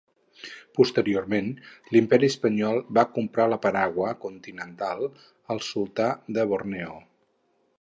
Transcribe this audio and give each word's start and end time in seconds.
Posteriorment, 0.77 1.49
l'imperi 1.95 2.29
espanyol 2.33 2.81
va 2.99 3.03
comprar 3.17 3.47
la 3.51 3.59
Paragua 3.67 4.09
continental 4.25 5.05
al 5.57 5.63
sultà 5.67 6.09
de 6.39 6.51
Borneo. 6.55 6.99